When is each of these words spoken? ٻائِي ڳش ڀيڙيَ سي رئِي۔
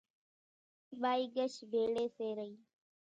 ٻائِي 1.01 1.23
ڳش 1.35 1.53
ڀيڙيَ 1.71 2.05
سي 2.15 2.27
رئِي۔ 2.37 2.53